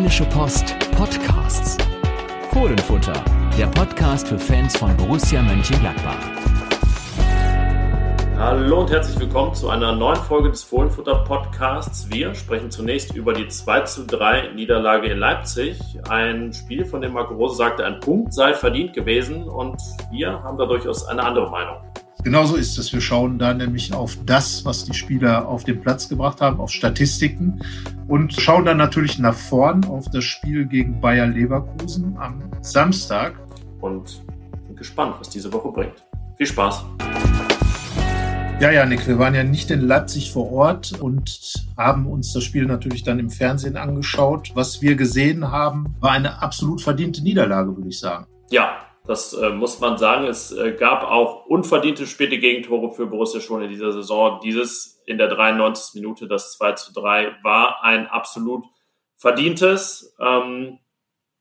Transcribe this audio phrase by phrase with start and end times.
[0.00, 1.76] Rheinische Post Podcasts.
[2.54, 3.22] Fohlenfutter,
[3.58, 6.16] der Podcast für Fans von Borussia Mönchengladbach.
[8.38, 12.08] Hallo und herzlich willkommen zu einer neuen Folge des Fohlenfutter Podcasts.
[12.10, 15.78] Wir sprechen zunächst über die 2 zu 3 Niederlage in Leipzig.
[16.08, 19.76] Ein Spiel, von dem Marco Rose sagte, ein Punkt sei verdient gewesen und
[20.10, 21.89] wir haben da durchaus eine andere Meinung.
[22.22, 22.92] Genauso ist es.
[22.92, 26.70] Wir schauen da nämlich auf das, was die Spieler auf den Platz gebracht haben, auf
[26.70, 27.62] Statistiken
[28.08, 33.40] und schauen dann natürlich nach vorn auf das Spiel gegen Bayer Leverkusen am Samstag.
[33.80, 34.22] Und
[34.66, 36.04] bin gespannt, was diese Woche bringt.
[36.36, 36.84] Viel Spaß.
[38.60, 42.44] Ja, ja, Nick, wir waren ja nicht in Leipzig vor Ort und haben uns das
[42.44, 44.50] Spiel natürlich dann im Fernsehen angeschaut.
[44.52, 48.26] Was wir gesehen haben, war eine absolut verdiente Niederlage, würde ich sagen.
[48.50, 50.26] Ja, das äh, muss man sagen.
[50.26, 54.40] Es äh, gab auch unverdiente späte Gegentore für Borussia schon in dieser Saison.
[54.42, 55.94] Dieses in der 93.
[55.94, 58.64] Minute, das 2 zu 3, war ein absolut
[59.16, 60.14] verdientes.
[60.20, 60.78] Ähm,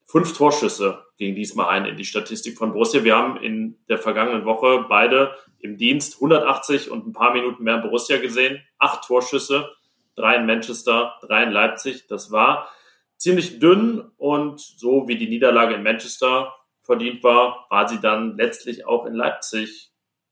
[0.05, 3.03] fünf Torschüsse ging diesmal ein in die Statistik von Borussia.
[3.03, 7.77] Wir haben in der vergangenen Woche beide im Dienst 180 und ein paar Minuten mehr
[7.77, 8.61] Borussia gesehen.
[8.77, 9.69] Acht Torschüsse,
[10.15, 12.07] drei in Manchester, drei in Leipzig.
[12.07, 12.69] Das war
[13.17, 16.55] ziemlich dünn und so wie die Niederlage in Manchester
[16.89, 19.91] verdient war, war sie dann letztlich auch in Leipzig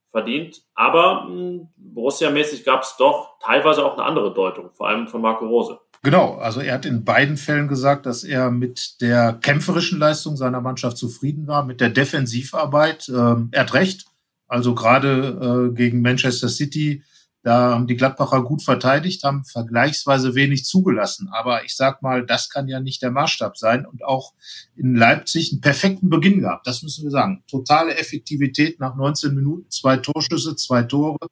[0.10, 0.64] verdient.
[0.74, 5.46] Aber hm, Borussia-mäßig gab es doch teilweise auch eine andere Deutung, vor allem von Marco
[5.46, 5.80] Rose.
[6.02, 10.60] Genau, also er hat in beiden Fällen gesagt, dass er mit der kämpferischen Leistung seiner
[10.60, 13.08] Mannschaft zufrieden war, mit der Defensivarbeit.
[13.10, 14.06] Ähm, er hat recht.
[14.48, 17.04] Also gerade äh, gegen Manchester City
[17.48, 21.30] da haben die Gladbacher gut verteidigt, haben vergleichsweise wenig zugelassen.
[21.32, 23.86] Aber ich sag mal, das kann ja nicht der Maßstab sein.
[23.86, 24.34] Und auch
[24.76, 26.68] in Leipzig einen perfekten Beginn gehabt.
[26.68, 27.46] Das müssen wir sagen.
[27.50, 31.26] Totale Effektivität nach 19 Minuten, zwei Torschüsse, zwei Tore.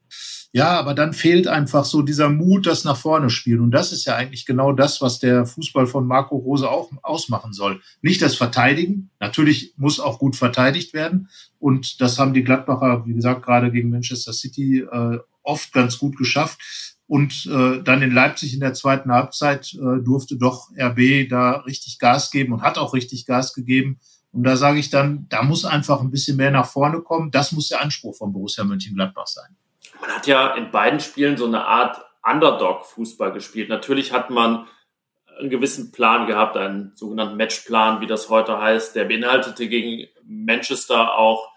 [0.54, 3.60] Ja, aber dann fehlt einfach so dieser Mut, das nach vorne spielen.
[3.60, 7.52] Und das ist ja eigentlich genau das, was der Fußball von Marco Rose auch ausmachen
[7.52, 7.82] soll.
[8.02, 9.10] Nicht das Verteidigen.
[9.20, 11.28] Natürlich muss auch gut verteidigt werden.
[11.60, 16.18] Und das haben die Gladbacher, wie gesagt, gerade gegen Manchester City äh, oft ganz gut
[16.18, 16.60] geschafft.
[17.08, 22.00] Und äh, dann in Leipzig in der zweiten Halbzeit äh, durfte doch RB da richtig
[22.00, 24.00] Gas geben und hat auch richtig Gas gegeben.
[24.32, 27.32] Und da sage ich dann, da muss einfach ein bisschen mehr nach vorne kommen.
[27.32, 29.56] Das muss der Anspruch von Borussia Mönchengladbach sein.
[30.02, 33.70] Man hat ja in beiden Spielen so eine Art Underdog-Fußball gespielt.
[33.70, 34.68] Natürlich hat man
[35.40, 38.96] einen gewissen Plan gehabt, einen sogenannten Matchplan, wie das heute heißt.
[38.96, 41.50] Der beinhaltete gegen Manchester auch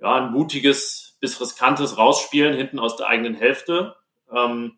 [0.00, 3.96] ja, ein mutiges bis riskantes Rausspielen hinten aus der eigenen Hälfte.
[4.30, 4.76] Ähm,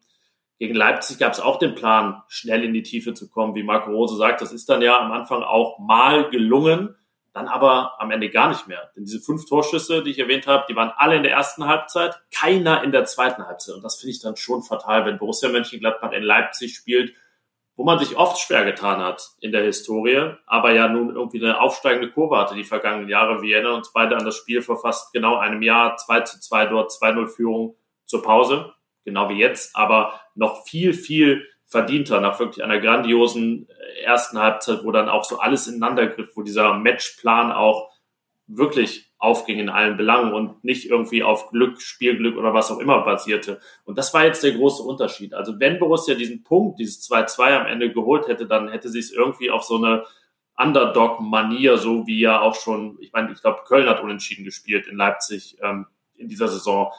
[0.58, 3.90] gegen Leipzig gab es auch den Plan, schnell in die Tiefe zu kommen, wie Marco
[3.90, 4.40] Rose sagt.
[4.40, 6.96] Das ist dann ja am Anfang auch mal gelungen,
[7.32, 8.90] dann aber am Ende gar nicht mehr.
[8.96, 12.20] Denn diese fünf Torschüsse, die ich erwähnt habe, die waren alle in der ersten Halbzeit,
[12.34, 13.76] keiner in der zweiten Halbzeit.
[13.76, 17.14] Und das finde ich dann schon fatal, wenn Borussia Mönchengladbach in Leipzig spielt
[17.78, 21.60] wo man sich oft schwer getan hat in der Historie, aber ja nun irgendwie eine
[21.60, 23.40] aufsteigende Kurve hatte die vergangenen Jahre.
[23.40, 26.66] Wir erinnern uns beide an das Spiel vor fast genau einem Jahr, 2 zu 2
[26.66, 28.74] dort, 2-0 Führung zur Pause,
[29.04, 34.82] genau wie jetzt, aber noch viel, viel verdienter nach wirklich einer grandiosen äh, ersten Halbzeit,
[34.82, 37.92] wo dann auch so alles ineinander griff, wo dieser Matchplan auch
[38.48, 43.02] wirklich aufging in allen Belangen und nicht irgendwie auf Glück, Spielglück oder was auch immer
[43.02, 43.60] basierte.
[43.84, 45.34] Und das war jetzt der große Unterschied.
[45.34, 49.10] Also wenn Borussia diesen Punkt, dieses 2-2 am Ende geholt hätte, dann hätte sie es
[49.10, 50.04] irgendwie auf so eine
[50.56, 54.96] Underdog-Manier, so wie ja auch schon, ich meine, ich glaube, Köln hat unentschieden gespielt in
[54.96, 56.92] Leipzig ähm, in dieser Saison,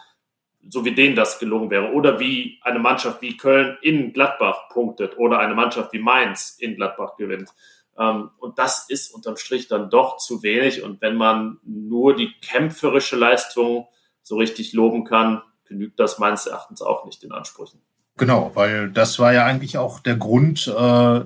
[0.67, 1.93] so wie denen das gelungen wäre.
[1.93, 6.75] Oder wie eine Mannschaft wie Köln in Gladbach punktet oder eine Mannschaft wie Mainz in
[6.75, 7.49] Gladbach gewinnt.
[7.99, 10.83] Ähm, und das ist unterm Strich dann doch zu wenig.
[10.83, 13.87] Und wenn man nur die kämpferische Leistung
[14.23, 17.81] so richtig loben kann, genügt das meines Erachtens auch nicht den Ansprüchen.
[18.19, 20.71] Genau, weil das war ja eigentlich auch der Grund, äh,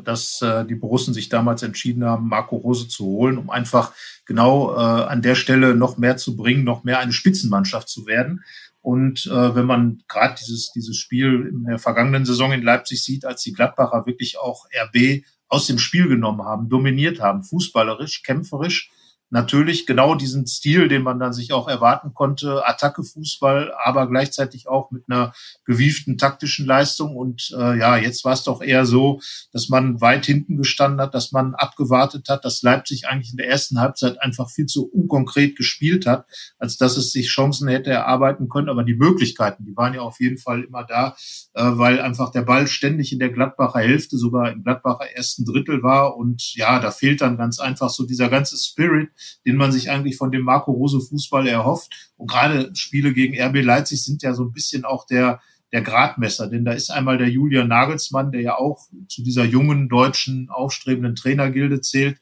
[0.04, 3.94] dass äh, die Borussen sich damals entschieden haben, Marco Rose zu holen, um einfach
[4.26, 8.44] genau äh, an der Stelle noch mehr zu bringen, noch mehr eine Spitzenmannschaft zu werden.
[8.82, 13.42] Und wenn man gerade dieses, dieses Spiel in der vergangenen Saison in Leipzig sieht, als
[13.42, 18.92] die Gladbacher wirklich auch RB aus dem Spiel genommen haben, dominiert haben, fußballerisch, kämpferisch,
[19.34, 24.92] natürlich genau diesen Stil, den man dann sich auch erwarten konnte, Attacke-Fußball, aber gleichzeitig auch
[24.92, 25.34] mit einer
[25.66, 27.16] gewieften taktischen Leistung.
[27.16, 29.20] Und äh, ja, jetzt war es doch eher so,
[29.52, 33.50] dass man weit hinten gestanden hat, dass man abgewartet hat, dass Leipzig eigentlich in der
[33.50, 36.28] ersten Halbzeit einfach viel zu unkonkret gespielt hat,
[36.60, 38.70] als dass es sich Chancen hätte erarbeiten können.
[38.70, 41.16] Aber die Möglichkeiten, die waren ja auf jeden Fall immer da,
[41.56, 45.82] äh, weil einfach der Ball ständig in der Gladbacher Hälfte, sogar im Gladbacher ersten Drittel
[45.82, 46.18] war.
[46.18, 49.10] Und ja, da fehlt dann ganz einfach so dieser ganze Spirit,
[49.46, 52.14] den man sich eigentlich von dem Marco Rose Fußball erhofft.
[52.18, 55.42] Und gerade Spiele gegen RB Leipzig sind ja so ein bisschen auch der,
[55.72, 56.48] der Gradmesser.
[56.48, 61.16] Denn da ist einmal der Julian Nagelsmann, der ja auch zu dieser jungen deutschen aufstrebenden
[61.16, 62.20] Trainergilde zählt.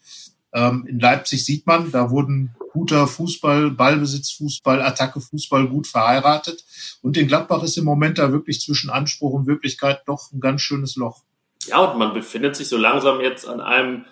[0.53, 6.63] Ähm, in Leipzig sieht man, da wurden guter Fußball, Ballbesitz, Fußball, Attacke, Fußball gut verheiratet.
[7.01, 10.62] Und in Gladbach ist im Moment da wirklich zwischen Anspruch und Wirklichkeit doch ein ganz
[10.62, 11.24] schönes Loch.
[11.68, 14.06] Ja, und man befindet sich so langsam jetzt an einem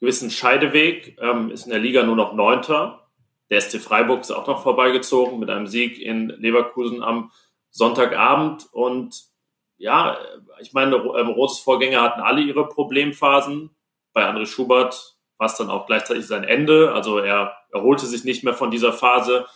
[0.00, 3.06] gewissen Scheideweg, ähm, ist in der Liga nur noch Neunter.
[3.50, 7.30] Der SC Freiburg ist auch noch vorbeigezogen mit einem Sieg in Leverkusen am
[7.70, 8.68] Sonntagabend.
[8.72, 9.24] Und
[9.76, 10.18] ja,
[10.60, 13.70] ich meine, ähm, Roses Vorgänger hatten alle ihre Problemphasen.
[14.12, 16.92] Bei André Schubert war es dann auch gleichzeitig sein Ende.
[16.92, 19.46] Also er erholte sich nicht mehr von dieser Phase.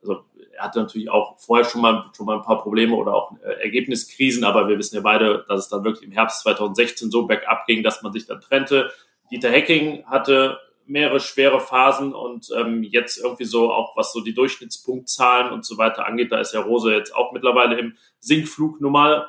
[0.00, 0.24] Also
[0.56, 3.62] er hatte natürlich auch vorher schon mal, schon mal ein paar Probleme oder auch äh,
[3.62, 7.66] Ergebniskrisen, aber wir wissen ja beide, dass es dann wirklich im Herbst 2016 so bergab
[7.66, 8.92] ging, dass man sich dann trennte.
[9.30, 14.34] Dieter Hecking hatte mehrere schwere Phasen und ähm, jetzt irgendwie so auch was so die
[14.34, 19.28] Durchschnittspunktzahlen und so weiter angeht, da ist ja Rose jetzt auch mittlerweile im Sinkflug normal.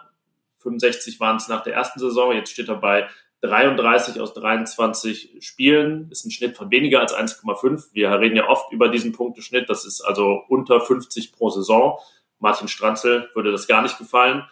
[0.57, 3.07] 65 waren es nach der ersten Saison, jetzt steht er bei
[3.41, 7.93] 33 aus 23 Spielen, ist ein Schnitt von weniger als 1,5.
[7.93, 11.99] Wir reden ja oft über diesen Punkteschnitt, das ist also unter 50 pro Saison.
[12.39, 14.43] Martin Stranzel würde das gar nicht gefallen.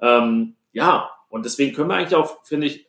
[0.00, 2.85] Ähm, ja, und deswegen können wir eigentlich auch, finde ich,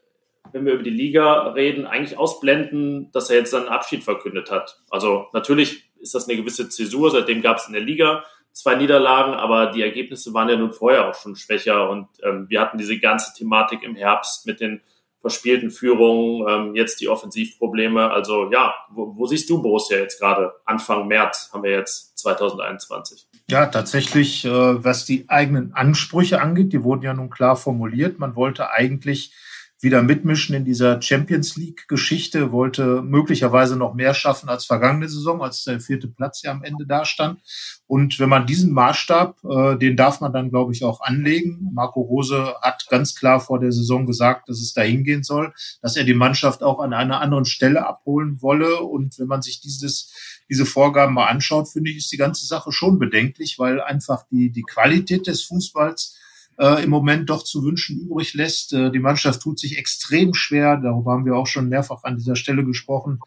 [0.58, 4.80] wenn wir über die Liga reden, eigentlich ausblenden, dass er jetzt seinen Abschied verkündet hat.
[4.90, 9.34] Also natürlich ist das eine gewisse Zäsur, seitdem gab es in der Liga zwei Niederlagen,
[9.34, 13.00] aber die Ergebnisse waren ja nun vorher auch schon schwächer und ähm, wir hatten diese
[13.00, 14.82] ganze Thematik im Herbst mit den
[15.22, 18.10] verspielten Führungen, ähm, jetzt die Offensivprobleme.
[18.12, 20.54] Also ja, wo, wo siehst du Borussia jetzt gerade?
[20.66, 23.28] Anfang März haben wir jetzt 2021.
[23.50, 28.20] Ja, tatsächlich, äh, was die eigenen Ansprüche angeht, die wurden ja nun klar formuliert.
[28.20, 29.34] Man wollte eigentlich
[29.80, 35.64] wieder mitmischen in dieser Champions League-Geschichte, wollte möglicherweise noch mehr schaffen als vergangene Saison, als
[35.66, 37.40] der vierte Platz ja am Ende da stand.
[37.86, 41.70] Und wenn man diesen Maßstab, äh, den darf man dann, glaube ich, auch anlegen.
[41.74, 45.96] Marco Rose hat ganz klar vor der Saison gesagt, dass es dahin gehen soll, dass
[45.96, 48.82] er die Mannschaft auch an einer anderen Stelle abholen wolle.
[48.82, 50.12] Und wenn man sich dieses,
[50.50, 54.52] diese Vorgaben mal anschaut, finde ich, ist die ganze Sache schon bedenklich, weil einfach die,
[54.52, 56.18] die Qualität des Fußballs
[56.58, 58.74] äh, im Moment doch zu wünschen übrig lässt.
[58.74, 62.36] Äh, die Mannschaft tut sich extrem schwer, darüber haben wir auch schon mehrfach an dieser
[62.36, 63.20] Stelle gesprochen,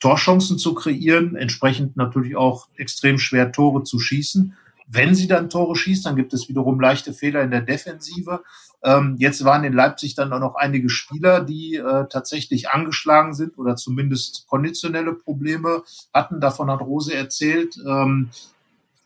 [0.00, 4.54] Torchancen zu kreieren, entsprechend natürlich auch extrem schwer Tore zu schießen.
[4.90, 8.42] Wenn sie dann Tore schießt, dann gibt es wiederum leichte Fehler in der Defensive.
[8.82, 13.58] Ähm, jetzt waren in Leipzig dann auch noch einige Spieler, die äh, tatsächlich angeschlagen sind
[13.58, 15.82] oder zumindest konditionelle Probleme
[16.14, 16.40] hatten.
[16.40, 17.76] Davon hat Rose erzählt.
[17.86, 18.30] Ähm,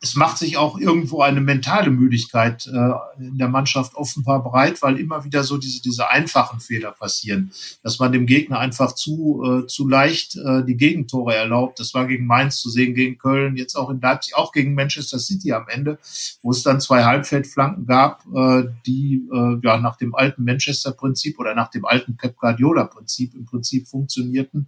[0.03, 4.99] es macht sich auch irgendwo eine mentale Müdigkeit äh, in der Mannschaft offenbar breit, weil
[4.99, 7.53] immer wieder so diese, diese einfachen Fehler passieren,
[7.85, 11.79] dass man dem Gegner einfach zu, äh, zu leicht äh, die Gegentore erlaubt.
[11.79, 15.21] Das war gegen Mainz zu sehen, gegen Köln, jetzt auch in Leipzig, auch gegen Manchester
[15.21, 16.01] City am Ende,
[16.43, 21.55] wo es dann zwei Halbfeldflanken gab, äh, die äh, ja nach dem alten Manchester-Prinzip oder
[21.55, 24.67] nach dem alten Pep Guardiola-Prinzip im Prinzip funktionierten.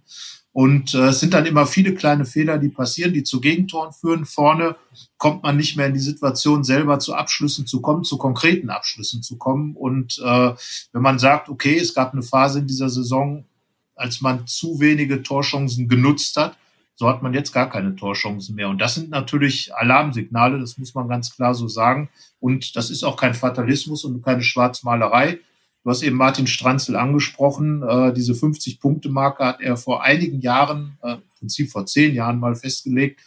[0.55, 4.25] Und äh, es sind dann immer viele kleine Fehler, die passieren, die zu Gegentoren führen.
[4.25, 4.77] Vorne
[5.17, 9.21] kommt man nicht mehr in die Situation, selber zu Abschlüssen zu kommen, zu konkreten Abschlüssen
[9.21, 9.75] zu kommen.
[9.75, 10.53] Und äh,
[10.93, 13.43] wenn man sagt, okay, es gab eine Phase in dieser Saison,
[13.95, 16.57] als man zu wenige Torchancen genutzt hat,
[16.95, 18.69] so hat man jetzt gar keine Torchancen mehr.
[18.69, 22.07] Und das sind natürlich Alarmsignale, das muss man ganz klar so sagen.
[22.39, 25.39] Und das ist auch kein Fatalismus und keine Schwarzmalerei.
[25.85, 27.83] Du hast eben Martin Stranzel angesprochen.
[27.83, 32.55] Äh, diese 50-Punkte-Marke hat er vor einigen Jahren, äh, im Prinzip vor zehn Jahren mal
[32.55, 33.21] festgelegt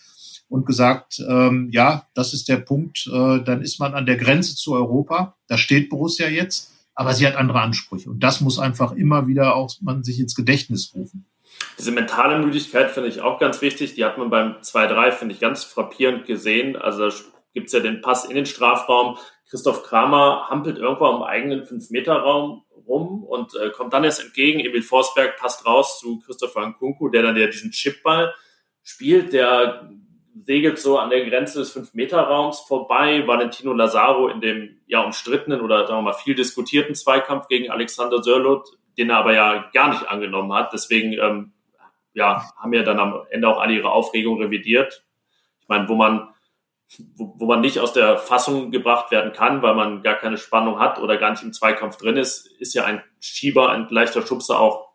[0.48, 4.56] und gesagt, ähm, ja, das ist der Punkt, äh, dann ist man an der Grenze
[4.56, 5.36] zu Europa.
[5.46, 8.10] Da steht Borussia jetzt, aber sie hat andere Ansprüche.
[8.10, 11.26] Und das muss einfach immer wieder auch man sich ins Gedächtnis rufen.
[11.78, 13.94] Diese mentale Müdigkeit finde ich auch ganz wichtig.
[13.94, 16.74] Die hat man beim 2-3, finde ich, ganz frappierend gesehen.
[16.74, 17.08] Also
[17.54, 19.16] gibt es ja den Pass in den Strafraum.
[19.50, 24.60] Christoph Kramer hampelt irgendwann im eigenen 5-Meter-Raum rum und äh, kommt dann erst entgegen.
[24.60, 28.34] Emil Forsberg passt raus zu Christopher Nkunku, der dann ja diesen Chipball
[28.82, 29.32] spielt.
[29.32, 29.90] Der
[30.44, 33.26] segelt so an der Grenze des 5-Meter-Raums vorbei.
[33.26, 38.22] Valentino Lazaro in dem ja umstrittenen oder sagen wir mal viel diskutierten Zweikampf gegen Alexander
[38.22, 40.72] Sörlot, den er aber ja gar nicht angenommen hat.
[40.72, 41.52] Deswegen ähm,
[42.12, 45.04] ja, haben ja dann am Ende auch alle ihre Aufregung revidiert.
[45.60, 46.28] Ich meine, wo man
[47.16, 50.78] wo, wo man nicht aus der Fassung gebracht werden kann, weil man gar keine Spannung
[50.78, 54.58] hat oder gar nicht im Zweikampf drin ist, ist ja ein Schieber, ein leichter Schubser
[54.58, 54.88] auch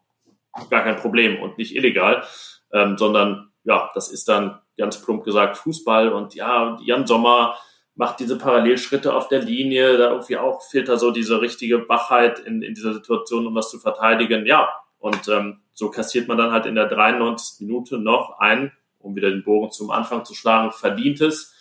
[0.69, 2.23] gar kein Problem und nicht illegal,
[2.71, 7.55] ähm, sondern ja, das ist dann ganz plump gesagt Fußball und ja, Jan Sommer
[7.95, 12.39] macht diese Parallelschritte auf der Linie, da irgendwie auch fehlt da so diese richtige Wachheit
[12.39, 14.47] in, in dieser Situation, um was zu verteidigen.
[14.47, 17.67] Ja, und ähm, so kassiert man dann halt in der 93.
[17.67, 21.53] Minute noch ein, um wieder den Bogen zum Anfang zu schlagen, verdientes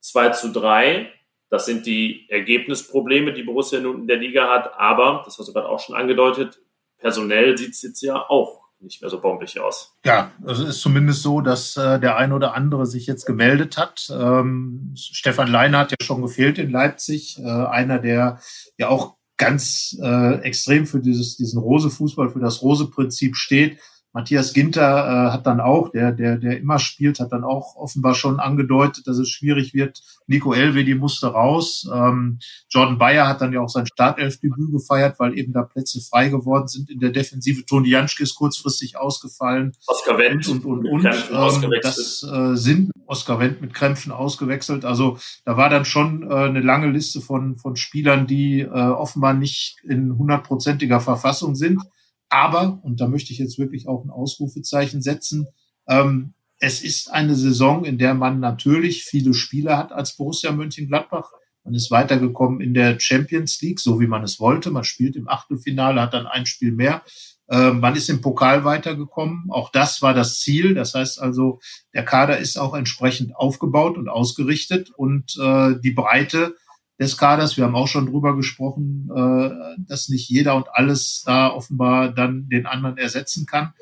[0.00, 1.12] 2 zu 3.
[1.50, 4.78] Das sind die Ergebnisprobleme, die Borussia nun in der Liga hat.
[4.78, 6.60] Aber, das hast du gerade auch schon angedeutet,
[6.98, 9.96] personell sieht es jetzt ja auch nicht mehr so bombig aus.
[10.04, 13.76] Ja, also es ist zumindest so, dass äh, der ein oder andere sich jetzt gemeldet
[13.76, 14.08] hat.
[14.12, 18.40] Ähm, Stefan Leiner hat ja schon gefehlt in Leipzig, äh, einer, der
[18.76, 23.78] ja auch ganz äh, extrem für dieses, diesen Rose-Fußball, für das Rose-Prinzip steht.
[24.12, 28.14] Matthias Ginter äh, hat dann auch, der, der, der immer spielt, hat dann auch offenbar
[28.14, 30.02] schon angedeutet, dass es schwierig wird.
[30.26, 31.88] Nico Elvedi musste raus.
[31.92, 32.38] Ähm,
[32.70, 36.68] Jordan Bayer hat dann ja auch sein Startelfdebüt gefeiert, weil eben da Plätze frei geworden
[36.68, 37.66] sind in der Defensive.
[37.66, 39.72] Toni Janschke ist kurzfristig ausgefallen.
[39.86, 41.04] Oscar Wendt und, und, und.
[41.04, 44.84] Ähm, das äh, sind Oscar Wendt mit Krämpfen ausgewechselt.
[44.84, 49.34] Also da war dann schon äh, eine lange Liste von, von Spielern, die äh, offenbar
[49.34, 51.82] nicht in hundertprozentiger Verfassung sind.
[52.28, 55.48] Aber, und da möchte ich jetzt wirklich auch ein Ausrufezeichen setzen,
[55.88, 61.30] ähm, es ist eine Saison, in der man natürlich viele Spiele hat als Borussia Mönchengladbach.
[61.64, 64.70] Man ist weitergekommen in der Champions League, so wie man es wollte.
[64.70, 67.02] Man spielt im Achtelfinale, hat dann ein Spiel mehr.
[67.48, 69.50] Äh, man ist im Pokal weitergekommen.
[69.50, 70.74] Auch das war das Ziel.
[70.74, 71.60] Das heißt also,
[71.94, 76.56] der Kader ist auch entsprechend aufgebaut und ausgerichtet und äh, die Breite
[76.98, 77.56] des Kaders.
[77.56, 82.48] Wir haben auch schon drüber gesprochen, äh, dass nicht jeder und alles da offenbar dann
[82.48, 83.72] den anderen ersetzen kann.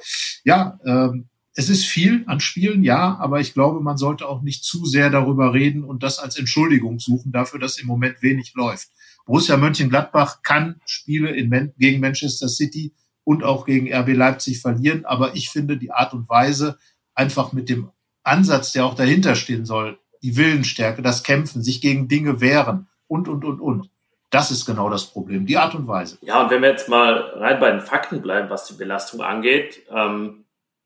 [0.45, 4.63] Ja, ähm, es ist viel an Spielen, ja, aber ich glaube, man sollte auch nicht
[4.63, 8.89] zu sehr darüber reden und das als Entschuldigung suchen dafür, dass im Moment wenig läuft.
[9.25, 12.93] Borussia Mönchengladbach kann Spiele in, gegen Manchester City
[13.25, 16.79] und auch gegen RB Leipzig verlieren, aber ich finde die Art und Weise
[17.15, 17.89] einfach mit dem
[18.23, 23.29] Ansatz, der auch dahinter stehen soll, die Willensstärke, das Kämpfen, sich gegen Dinge wehren, und,
[23.29, 23.91] und, und, und.
[24.31, 26.19] Das ist genau das Problem, die Art und Weise.
[26.21, 29.83] Ja, und wenn wir jetzt mal rein bei den Fakten bleiben, was die Belastung angeht,
[29.91, 30.45] ähm,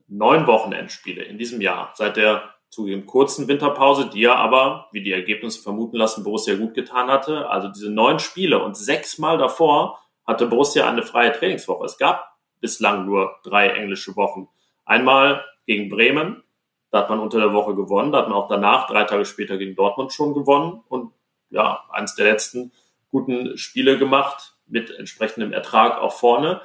[0.08, 5.12] neun Wochenendspiele in diesem Jahr, seit der zugegeben kurzen Winterpause, die ja aber, wie die
[5.12, 7.48] Ergebnisse vermuten lassen, Borussia gut getan hatte.
[7.48, 11.84] Also diese neun Spiele und sechsmal davor hatte Borussia eine freie Trainingswoche.
[11.84, 14.48] Es gab bislang nur drei englische Wochen.
[14.84, 16.42] Einmal gegen Bremen,
[16.90, 19.56] da hat man unter der Woche gewonnen, da hat man auch danach, drei Tage später
[19.56, 21.12] gegen Dortmund schon gewonnen und
[21.50, 22.72] ja, eines der letzten
[23.10, 26.62] guten Spiele gemacht mit entsprechendem Ertrag auch vorne.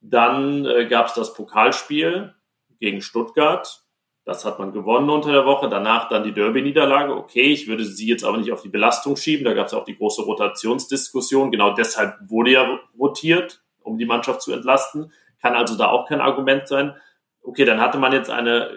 [0.00, 2.34] Dann äh, gab es das Pokalspiel
[2.78, 3.82] gegen Stuttgart.
[4.24, 5.68] Das hat man gewonnen unter der Woche.
[5.68, 7.14] Danach dann die Derby-Niederlage.
[7.14, 9.44] Okay, ich würde sie jetzt aber nicht auf die Belastung schieben.
[9.44, 11.50] Da gab es auch die große Rotationsdiskussion.
[11.50, 15.12] Genau deshalb wurde ja rotiert, um die Mannschaft zu entlasten.
[15.40, 16.96] Kann also da auch kein Argument sein.
[17.40, 18.70] Okay, dann hatte man jetzt eine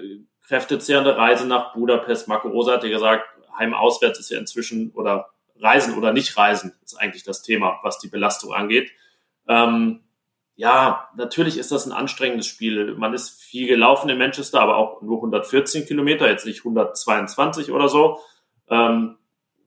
[0.48, 2.28] kräftezehrende Reise nach Budapest.
[2.28, 3.26] Marco Rosa hat ja gesagt,
[3.58, 8.08] Heim-Auswärts ist ja inzwischen oder Reisen oder nicht Reisen ist eigentlich das Thema, was die
[8.08, 8.92] Belastung angeht.
[9.48, 10.02] Ähm,
[10.56, 12.96] ja, natürlich ist das ein anstrengendes Spiel.
[12.96, 17.88] Man ist viel gelaufen in Manchester, aber auch nur 114 Kilometer, jetzt nicht 122 oder
[17.88, 18.20] so.
[18.70, 19.18] Ähm,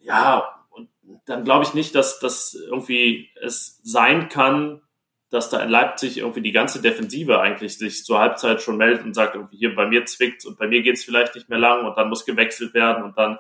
[0.01, 0.91] ja, und
[1.25, 4.83] dann glaube ich nicht, dass das irgendwie es sein kann,
[5.31, 9.15] dass da in Leipzig irgendwie die ganze Defensive eigentlich sich zur Halbzeit schon meldet und
[9.15, 11.87] sagt, irgendwie hier bei mir zwickt und bei mir geht es vielleicht nicht mehr lang
[11.87, 13.39] und dann muss gewechselt werden und dann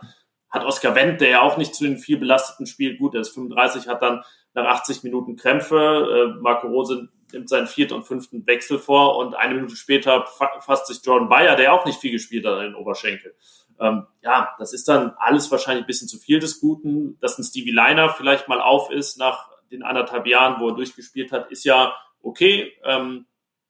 [0.52, 3.34] hat Oskar Wendt, der ja auch nicht zu den viel belasteten spielt, gut, er ist
[3.34, 4.22] 35, hat dann
[4.54, 6.34] nach 80 Minuten Krämpfe.
[6.36, 10.26] Äh, Marco Rose nimmt seinen vierten und fünften Wechsel vor und eine Minute später
[10.60, 13.34] fasst sich Jordan Bayer, der auch nicht viel gespielt hat, an den Oberschenkel.
[13.80, 17.18] Ähm, ja, das ist dann alles wahrscheinlich ein bisschen zu viel des Guten.
[17.20, 21.32] Dass ein Stevie Liner vielleicht mal auf ist nach den anderthalb Jahren, wo er durchgespielt
[21.32, 22.72] hat, ist ja okay.
[22.84, 23.26] Ähm,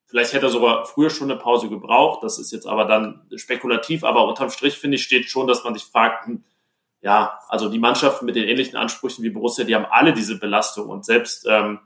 [0.07, 2.25] vielleicht hätte er sogar früher schon eine Pause gebraucht.
[2.25, 4.03] Das ist jetzt aber dann spekulativ.
[4.03, 6.45] Aber unterm Strich finde ich steht schon, dass man sich fragt, hm,
[7.03, 10.89] ja, also die Mannschaften mit den ähnlichen Ansprüchen wie Borussia, die haben alle diese Belastung
[10.89, 11.81] und selbst ähm,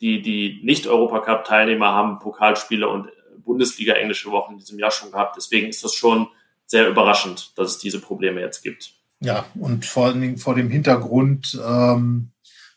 [0.00, 3.08] die, die Nicht-Europacup-Teilnehmer haben Pokalspiele und
[3.44, 5.36] Bundesliga englische Wochen in diesem Jahr schon gehabt.
[5.36, 6.28] Deswegen ist das schon
[6.66, 8.92] sehr überraschend, dass es diese Probleme jetzt gibt.
[9.20, 12.30] Ja, und vor allen Dingen vor dem Hintergrund, ähm,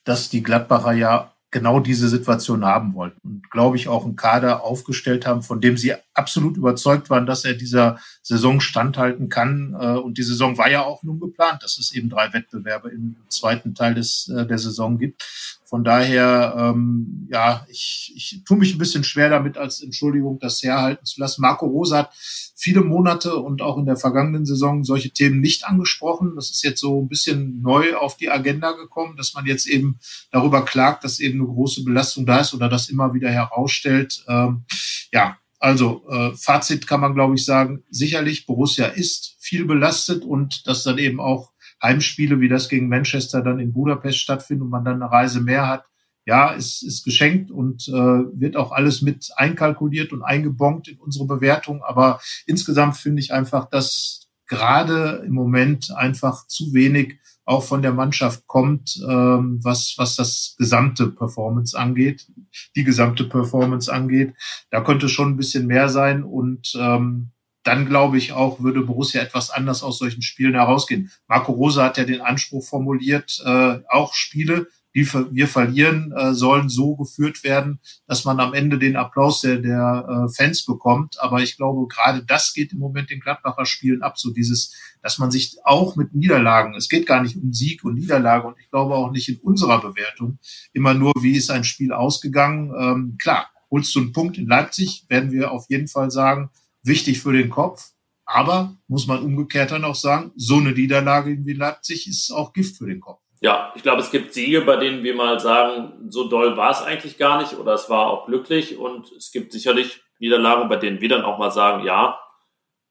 [0.04, 4.64] dass die Gladbacher ja genau diese Situation haben wollten und glaube ich auch einen Kader
[4.64, 9.76] aufgestellt haben, von dem sie absolut überzeugt waren, dass er dieser Saison standhalten kann.
[9.80, 13.18] Äh, und die Saison war ja auch nun geplant, dass es eben drei Wettbewerbe im
[13.28, 15.24] zweiten Teil des, äh, der Saison gibt.
[15.72, 20.62] Von daher, ähm, ja, ich, ich tue mich ein bisschen schwer damit, als Entschuldigung das
[20.62, 21.42] herhalten zu lassen.
[21.42, 26.34] Marco Rosa hat viele Monate und auch in der vergangenen Saison solche Themen nicht angesprochen.
[26.36, 29.98] Das ist jetzt so ein bisschen neu auf die Agenda gekommen, dass man jetzt eben
[30.30, 34.26] darüber klagt, dass eben eine große Belastung da ist oder das immer wieder herausstellt.
[34.28, 34.66] Ähm,
[35.14, 40.68] ja, also äh, Fazit kann man, glaube ich, sagen, sicherlich Borussia ist viel belastet und
[40.68, 44.86] dass dann eben auch Heimspiele wie das gegen Manchester dann in Budapest stattfinden und man
[44.86, 45.86] dann eine Reise mehr hat,
[46.26, 51.26] ja, ist, ist geschenkt und äh, wird auch alles mit einkalkuliert und eingebongt in unsere
[51.26, 51.84] Bewertung.
[51.84, 57.94] Aber insgesamt finde ich einfach, dass gerade im Moment einfach zu wenig auch von der
[57.94, 62.28] Mannschaft kommt, ähm, was, was das gesamte Performance angeht,
[62.76, 64.36] die gesamte Performance angeht.
[64.70, 67.32] Da könnte schon ein bisschen mehr sein und ähm,
[67.64, 71.12] dann glaube ich auch, würde Borussia etwas anders aus solchen Spielen herausgehen.
[71.28, 76.68] Marco Rose hat ja den Anspruch formuliert, äh, auch Spiele, die wir verlieren, äh, sollen
[76.68, 81.16] so geführt werden, dass man am Ende den Applaus der, der äh, Fans bekommt.
[81.22, 85.18] Aber ich glaube, gerade das geht im Moment den Gladbacher Spielen ab, so dieses, dass
[85.18, 88.70] man sich auch mit Niederlagen, es geht gar nicht um Sieg und Niederlage und ich
[88.70, 90.40] glaube auch nicht in unserer Bewertung
[90.74, 92.74] immer nur, wie ist ein Spiel ausgegangen.
[92.78, 96.50] Ähm, klar, holst du einen Punkt in Leipzig, werden wir auf jeden Fall sagen,
[96.84, 97.92] wichtig für den Kopf.
[98.26, 102.78] Aber muss man umgekehrt dann auch sagen, so eine Niederlage wie Leipzig ist auch Gift
[102.78, 103.20] für den Kopf.
[103.42, 106.82] Ja, ich glaube, es gibt Siege, bei denen wir mal sagen, so doll war es
[106.82, 108.78] eigentlich gar nicht oder es war auch glücklich.
[108.78, 112.20] Und es gibt sicherlich Niederlagen, bei denen wir dann auch mal sagen, ja,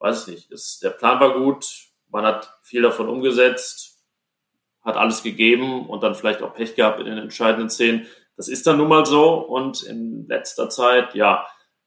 [0.00, 1.66] weiß ich nicht, ist, der Plan war gut,
[2.08, 4.02] man hat viel davon umgesetzt,
[4.82, 8.06] hat alles gegeben und dann vielleicht auch Pech gehabt in den entscheidenden Szenen.
[8.36, 9.34] Das ist dann nun mal so.
[9.34, 11.46] Und in letzter Zeit, ja,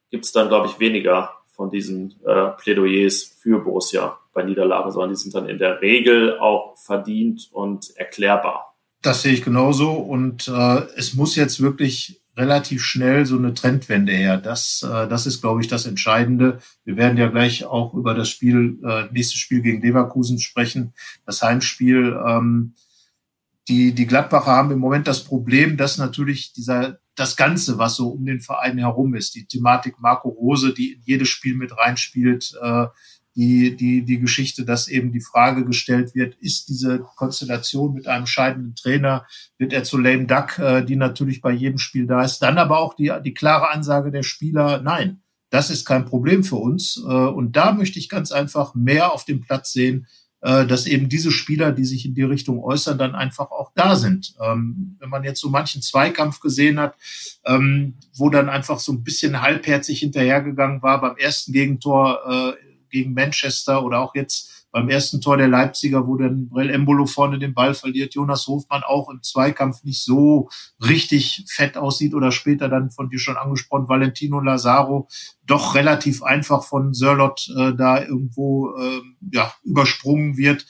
[0.09, 5.11] gibt es dann, glaube ich, weniger von diesen äh, Plädoyers für Borussia bei Niederlagen, sondern
[5.11, 8.75] die sind dann in der Regel auch verdient und erklärbar.
[9.01, 14.13] Das sehe ich genauso und äh, es muss jetzt wirklich relativ schnell so eine Trendwende
[14.13, 14.37] her.
[14.37, 16.59] Das, äh, das ist, glaube ich, das Entscheidende.
[16.83, 20.93] Wir werden ja gleich auch über das Spiel, äh, nächstes Spiel gegen Leverkusen sprechen,
[21.25, 22.17] das Heimspiel.
[22.25, 22.73] Ähm,
[23.67, 28.09] die, die Gladbacher haben im Moment das Problem, dass natürlich dieser das Ganze, was so
[28.09, 32.53] um den Verein herum ist, die Thematik Marco Rose, die in jedes Spiel mit reinspielt,
[32.61, 32.87] äh,
[33.35, 38.27] die, die, die Geschichte, dass eben die Frage gestellt wird, ist diese Konstellation mit einem
[38.27, 39.25] scheidenden Trainer,
[39.57, 42.39] wird er zu lame duck, äh, die natürlich bei jedem Spiel da ist.
[42.39, 46.55] Dann aber auch die, die klare Ansage der Spieler, nein, das ist kein Problem für
[46.55, 46.97] uns.
[46.97, 50.07] Äh, und da möchte ich ganz einfach mehr auf dem Platz sehen,
[50.43, 54.35] dass eben diese Spieler, die sich in die Richtung äußern, dann einfach auch da sind.
[54.41, 56.95] Ähm, wenn man jetzt so manchen Zweikampf gesehen hat,
[57.45, 62.53] ähm, wo dann einfach so ein bisschen halbherzig hinterhergegangen war beim ersten Gegentor äh,
[62.89, 67.37] gegen Manchester oder auch jetzt beim ersten Tor der Leipziger, wo dann Brell Embolo vorne
[67.37, 70.49] den Ball verliert, Jonas Hofmann auch im Zweikampf nicht so
[70.83, 75.07] richtig fett aussieht oder später dann von dir schon angesprochen, Valentino Lazaro
[75.45, 80.65] doch relativ einfach von Sörlot äh, da irgendwo äh, ja, übersprungen wird.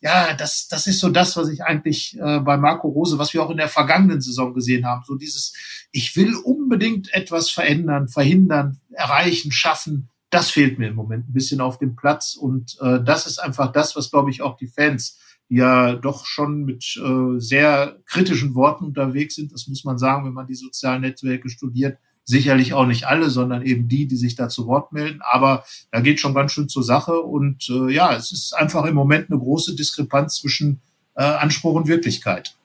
[0.00, 3.44] Ja, das, das ist so das, was ich eigentlich äh, bei Marco Rose, was wir
[3.44, 5.54] auch in der vergangenen Saison gesehen haben, so dieses,
[5.92, 11.60] ich will unbedingt etwas verändern, verhindern, erreichen, schaffen das fehlt mir im Moment ein bisschen
[11.60, 12.36] auf dem Platz.
[12.36, 16.26] Und äh, das ist einfach das, was, glaube ich, auch die Fans, die ja doch
[16.26, 20.54] schon mit äh, sehr kritischen Worten unterwegs sind, das muss man sagen, wenn man die
[20.54, 24.92] sozialen Netzwerke studiert, sicherlich auch nicht alle, sondern eben die, die sich da zu Wort
[24.92, 25.20] melden.
[25.22, 27.20] Aber da geht schon ganz schön zur Sache.
[27.20, 30.80] Und äh, ja, es ist einfach im Moment eine große Diskrepanz zwischen
[31.14, 32.56] äh, Anspruch und Wirklichkeit.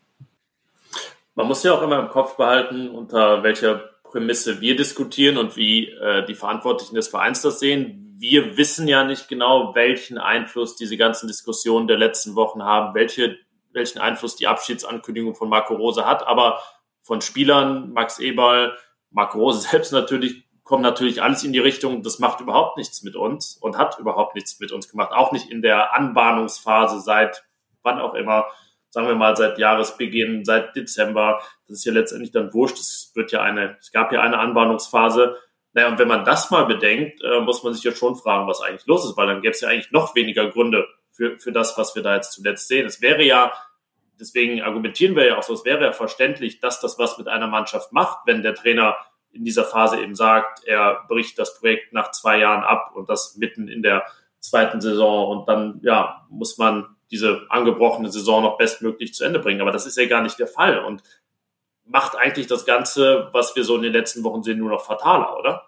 [1.36, 4.62] Man muss ja auch immer im Kopf behalten, unter welcher Prämisse.
[4.62, 8.16] Wir diskutieren und wie äh, die Verantwortlichen des Vereins das sehen.
[8.20, 13.38] Wir wissen ja nicht genau, welchen Einfluss diese ganzen Diskussionen der letzten Wochen haben, welche,
[13.72, 16.62] welchen Einfluss die Abschiedsankündigung von Marco Rose hat, aber
[17.02, 18.78] von Spielern, Max Eberl,
[19.10, 23.16] Marco Rose selbst natürlich, kommt natürlich alles in die Richtung, das macht überhaupt nichts mit
[23.16, 27.44] uns und hat überhaupt nichts mit uns gemacht, auch nicht in der Anbahnungsphase seit
[27.82, 28.46] wann auch immer
[28.92, 31.42] sagen wir mal, seit Jahresbeginn, seit Dezember.
[31.68, 32.78] Das ist ja letztendlich dann wurscht.
[32.78, 35.38] Es wird ja eine, es gab ja eine Anbahnungsphase.
[35.74, 38.62] Naja, und wenn man das mal bedenkt, äh, muss man sich ja schon fragen, was
[38.62, 41.78] eigentlich los ist, weil dann gäbe es ja eigentlich noch weniger Gründe für, für das,
[41.78, 42.86] was wir da jetzt zuletzt sehen.
[42.86, 43.54] Es wäre ja,
[44.20, 47.48] deswegen argumentieren wir ja auch so, es wäre ja verständlich, dass das was mit einer
[47.48, 48.98] Mannschaft macht, wenn der Trainer
[49.32, 53.38] in dieser Phase eben sagt, er bricht das Projekt nach zwei Jahren ab und das
[53.38, 54.04] mitten in der
[54.40, 59.62] zweiten Saison und dann, ja, muss man diese angebrochene Saison noch bestmöglich zu Ende bringen.
[59.62, 61.04] Aber das ist ja gar nicht der Fall und
[61.86, 65.38] macht eigentlich das Ganze, was wir so in den letzten Wochen sehen, nur noch fataler,
[65.38, 65.64] oder?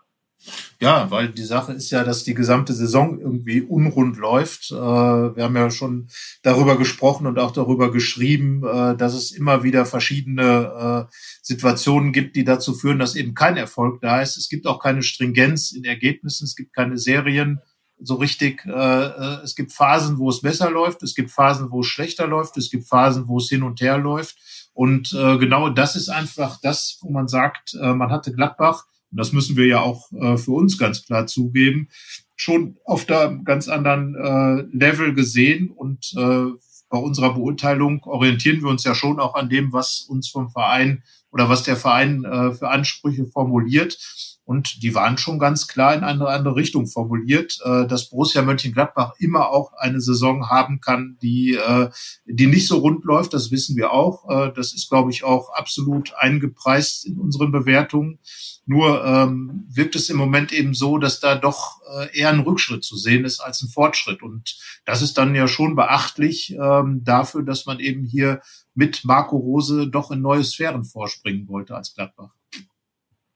[0.82, 4.72] Ja, weil die Sache ist ja, dass die gesamte Saison irgendwie unrund läuft.
[4.72, 6.10] Äh, wir haben ja schon
[6.42, 12.36] darüber gesprochen und auch darüber geschrieben, äh, dass es immer wieder verschiedene äh, Situationen gibt,
[12.36, 14.36] die dazu führen, dass eben kein Erfolg da ist.
[14.36, 17.62] Es gibt auch keine Stringenz in Ergebnissen, es gibt keine Serien
[18.04, 21.82] so richtig, äh, äh, es gibt Phasen, wo es besser läuft, es gibt Phasen, wo
[21.82, 24.38] es schlechter läuft, es gibt Phasen, wo es hin und her läuft.
[24.74, 29.20] Und äh, genau das ist einfach das, wo man sagt, äh, man hatte Gladbach, und
[29.20, 31.88] das müssen wir ja auch äh, für uns ganz klar zugeben,
[32.36, 35.70] schon auf der ganz anderen äh, Level gesehen.
[35.70, 36.46] Und äh,
[36.90, 41.04] bei unserer Beurteilung orientieren wir uns ja schon auch an dem, was uns vom Verein
[41.34, 43.98] oder was der Verein äh, für Ansprüche formuliert.
[44.46, 49.14] Und die waren schon ganz klar in eine andere Richtung formuliert, äh, dass Borussia Mönchengladbach
[49.18, 51.90] immer auch eine Saison haben kann, die, äh,
[52.26, 53.34] die nicht so rund läuft.
[53.34, 54.30] Das wissen wir auch.
[54.30, 58.20] Äh, das ist, glaube ich, auch absolut eingepreist in unseren Bewertungen.
[58.66, 62.84] Nur ähm, wirkt es im Moment eben so, dass da doch äh, eher ein Rückschritt
[62.84, 64.22] zu sehen ist als ein Fortschritt.
[64.22, 68.42] Und das ist dann ja schon beachtlich ähm, dafür, dass man eben hier
[68.76, 72.32] mit Marco Rose doch in neue Sphären vorspringen wollte als Gladbach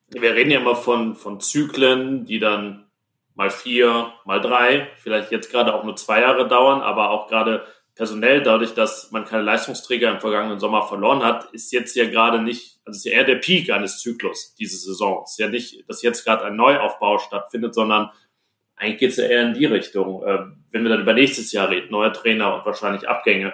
[0.09, 2.85] wir reden ja immer von, von Zyklen, die dann
[3.35, 7.65] mal vier, mal drei, vielleicht jetzt gerade auch nur zwei Jahre dauern, aber auch gerade
[7.93, 12.41] personell, dadurch, dass man keine Leistungsträger im vergangenen Sommer verloren hat, ist jetzt ja gerade
[12.41, 15.23] nicht, also ist ja eher der Peak eines Zyklus diese Saison.
[15.23, 18.11] Es ist ja nicht, dass jetzt gerade ein Neuaufbau stattfindet, sondern
[18.75, 20.23] eigentlich geht es ja eher in die Richtung.
[20.27, 23.53] Ähm, wenn wir dann über nächstes Jahr reden, neuer Trainer und wahrscheinlich Abgänge,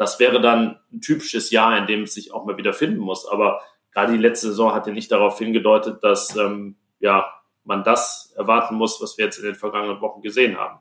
[0.00, 3.26] das wäre dann ein typisches Jahr, in dem es sich auch mal wieder finden muss.
[3.26, 3.60] Aber
[3.92, 7.30] gerade die letzte Saison hat ja nicht darauf hingedeutet, dass ähm, ja,
[7.64, 10.78] man das erwarten muss, was wir jetzt in den vergangenen Wochen gesehen haben.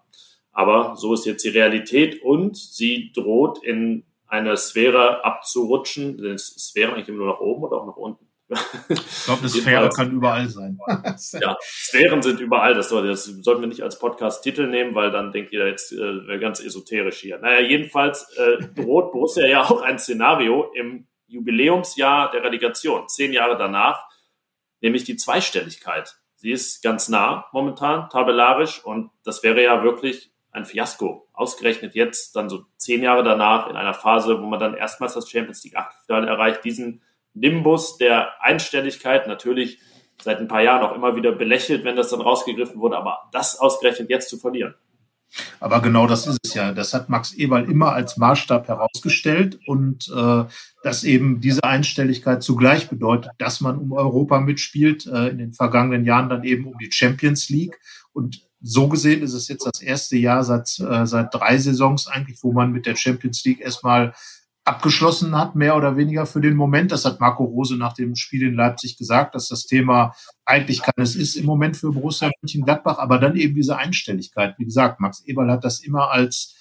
[0.54, 6.38] Aber so ist jetzt die Realität und sie droht in eine Sphäre abzurutschen.
[6.38, 8.29] Sphäre eigentlich immer nur nach oben oder auch nach unten?
[8.90, 10.80] Ich glaube, eine Sphäre kann überall sein.
[11.40, 12.74] ja, Sphären sind überall.
[12.74, 16.60] Das, das sollten wir nicht als Podcast-Titel nehmen, weil dann denkt jeder jetzt äh, ganz
[16.60, 17.38] esoterisch hier.
[17.38, 23.58] Naja, jedenfalls äh, droht Borussia ja auch ein Szenario im Jubiläumsjahr der Relegation, zehn Jahre
[23.58, 24.08] danach,
[24.82, 26.18] nämlich die Zweistelligkeit.
[26.36, 31.28] Sie ist ganz nah momentan, tabellarisch, und das wäre ja wirklich ein Fiasko.
[31.34, 35.30] Ausgerechnet jetzt, dann so zehn Jahre danach, in einer Phase, wo man dann erstmals das
[35.30, 39.80] Champions League Achtelfinale erreicht, diesen Nimbus der Einstelligkeit natürlich
[40.22, 43.58] seit ein paar Jahren auch immer wieder belächelt, wenn das dann rausgegriffen wurde, aber das
[43.58, 44.76] ausgerechnet jetzt zu verlieren.
[45.60, 46.72] Aber genau das ist es ja.
[46.72, 50.44] Das hat Max Eberl immer als Maßstab herausgestellt und äh,
[50.84, 56.06] dass eben diese Einstelligkeit zugleich bedeutet, dass man um Europa mitspielt, äh, in den vergangenen
[56.06, 57.80] Jahren dann eben um die Champions League.
[58.12, 62.40] Und so gesehen ist es jetzt das erste Jahr seit, äh, seit drei Saisons eigentlich,
[62.42, 64.14] wo man mit der Champions League erstmal
[64.70, 66.92] abgeschlossen hat, mehr oder weniger für den Moment.
[66.92, 70.14] Das hat Marco Rose nach dem Spiel in Leipzig gesagt, dass das Thema
[70.46, 74.54] eigentlich keines ist im Moment für Borussia Mönchengladbach, aber dann eben diese Einstelligkeit.
[74.60, 76.56] Wie gesagt, Max Eberl hat das immer als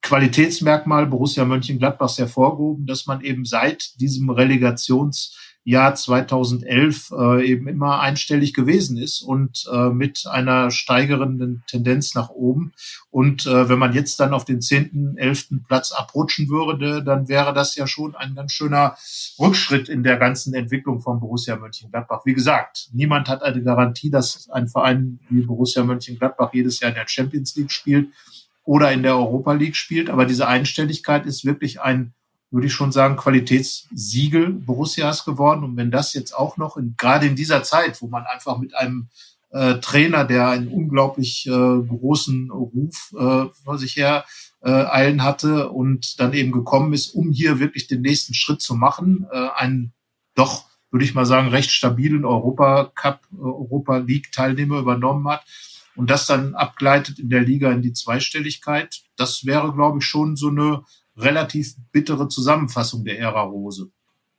[0.00, 8.00] Qualitätsmerkmal Borussia Mönchengladbachs hervorgehoben, dass man eben seit diesem Relegations Jahr 2011 äh, eben immer
[8.00, 12.72] einstellig gewesen ist und äh, mit einer steigerenden Tendenz nach oben.
[13.10, 17.54] Und äh, wenn man jetzt dann auf den zehnten, elften Platz abrutschen würde, dann wäre
[17.54, 18.96] das ja schon ein ganz schöner
[19.38, 22.26] Rückschritt in der ganzen Entwicklung von Borussia Mönchengladbach.
[22.26, 26.96] Wie gesagt, niemand hat eine Garantie, dass ein Verein wie Borussia Mönchengladbach jedes Jahr in
[26.96, 28.08] der Champions League spielt
[28.64, 30.10] oder in der Europa League spielt.
[30.10, 32.12] Aber diese Einstelligkeit ist wirklich ein
[32.54, 35.64] würde ich schon sagen, Qualitätssiegel Borussias geworden.
[35.64, 38.76] Und wenn das jetzt auch noch, in, gerade in dieser Zeit, wo man einfach mit
[38.76, 39.08] einem
[39.50, 44.24] äh, Trainer, der einen unglaublich äh, großen Ruf äh, vor sich her
[44.62, 48.76] äh, eilen hatte und dann eben gekommen ist, um hier wirklich den nächsten Schritt zu
[48.76, 49.92] machen, äh, einen
[50.36, 55.44] doch, würde ich mal sagen, recht stabilen Europa Cup, äh, Europa League Teilnehmer übernommen hat
[55.96, 60.36] und das dann abgleitet in der Liga in die Zweistelligkeit, das wäre, glaube ich, schon
[60.36, 60.84] so eine
[61.16, 63.90] relativ bittere Zusammenfassung der Ära Rose.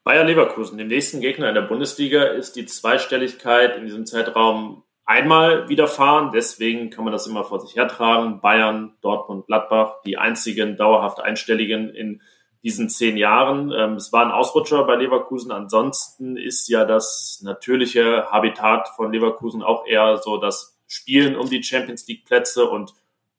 [0.03, 5.69] Bayer Leverkusen, dem nächsten Gegner in der Bundesliga, ist die Zweistelligkeit in diesem Zeitraum einmal
[5.69, 6.31] widerfahren.
[6.31, 8.41] Deswegen kann man das immer vor sich hertragen.
[8.41, 12.21] Bayern, Dortmund, Gladbach, die einzigen dauerhaft Einstelligen in
[12.63, 13.71] diesen zehn Jahren.
[13.71, 15.51] Ähm, es war ein Ausrutscher bei Leverkusen.
[15.51, 21.63] Ansonsten ist ja das natürliche Habitat von Leverkusen auch eher so das Spielen um die
[21.63, 22.93] Champions League Plätze und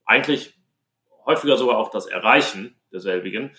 [0.04, 0.54] eigentlich
[1.24, 3.52] häufiger sogar auch das Erreichen derselbigen.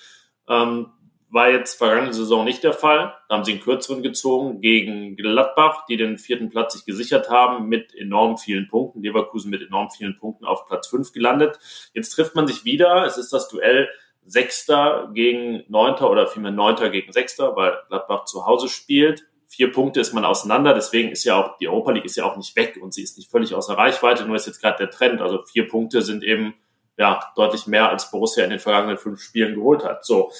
[0.50, 0.88] Ähm,
[1.30, 3.14] war jetzt vergangene Saison nicht der Fall.
[3.28, 7.68] Da haben sie einen kürzeren gezogen gegen Gladbach, die den vierten Platz sich gesichert haben
[7.68, 9.02] mit enorm vielen Punkten.
[9.02, 11.60] Leverkusen mit enorm vielen Punkten auf Platz fünf gelandet.
[11.94, 13.06] Jetzt trifft man sich wieder.
[13.06, 13.90] Es ist das Duell
[14.26, 19.26] Sechster gegen Neunter oder vielmehr Neunter gegen Sechster, weil Gladbach zu Hause spielt.
[19.48, 22.36] Vier Punkte ist man auseinander, deswegen ist ja auch die Europa League ist ja auch
[22.36, 25.22] nicht weg und sie ist nicht völlig außer Reichweite, nur ist jetzt gerade der Trend.
[25.22, 26.54] Also vier Punkte sind eben
[26.98, 30.06] ja, deutlich mehr als Borussia in den vergangenen fünf Spielen geholt hat.
[30.06, 30.32] So.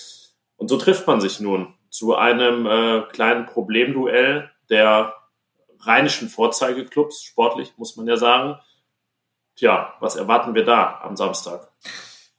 [0.58, 5.14] Und so trifft man sich nun zu einem äh, kleinen Problemduell der
[5.80, 8.56] rheinischen Vorzeigeklubs, sportlich muss man ja sagen.
[9.56, 11.72] Tja, was erwarten wir da am Samstag?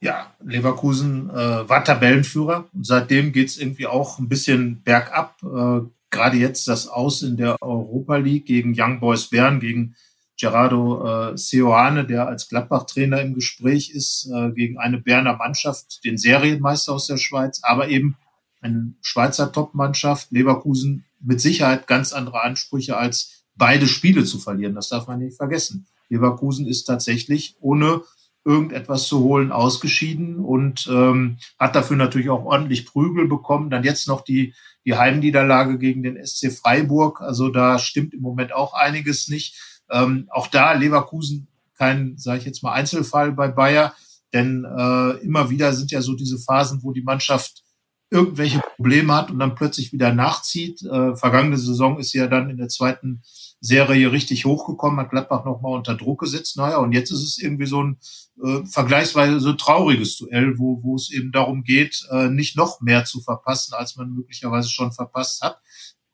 [0.01, 5.37] Ja, Leverkusen äh, war Tabellenführer und seitdem geht's irgendwie auch ein bisschen bergab.
[5.43, 9.95] Äh, Gerade jetzt das Aus in der Europa League gegen Young Boys Bern, gegen
[10.41, 16.17] Gerardo äh, Seoane, der als Gladbach-Trainer im Gespräch ist, äh, gegen eine Berner Mannschaft, den
[16.17, 18.17] Serienmeister aus der Schweiz, aber eben
[18.61, 24.75] eine Schweizer Top-Mannschaft, Leverkusen mit Sicherheit ganz andere Ansprüche als beide Spiele zu verlieren.
[24.75, 25.87] Das darf man nicht vergessen.
[26.09, 28.03] Leverkusen ist tatsächlich ohne
[28.45, 33.69] irgendetwas zu holen ausgeschieden und ähm, hat dafür natürlich auch ordentlich Prügel bekommen.
[33.69, 34.55] Dann jetzt noch die,
[34.87, 37.21] die Heimniederlage gegen den SC Freiburg.
[37.21, 39.57] Also da stimmt im Moment auch einiges nicht.
[39.91, 43.95] Ähm, auch da Leverkusen kein, sage ich jetzt mal, Einzelfall bei Bayer,
[44.33, 47.63] denn äh, immer wieder sind ja so diese Phasen, wo die Mannschaft
[48.11, 50.83] irgendwelche Probleme hat und dann plötzlich wieder nachzieht.
[50.83, 53.23] Äh, vergangene Saison ist sie ja dann in der zweiten
[53.61, 56.57] Serie richtig hochgekommen, hat Gladbach nochmal unter Druck gesetzt.
[56.57, 57.99] Naja, und jetzt ist es irgendwie so ein
[58.43, 63.05] äh, vergleichsweise so trauriges Duell, wo, wo es eben darum geht, äh, nicht noch mehr
[63.05, 65.61] zu verpassen, als man möglicherweise schon verpasst hat.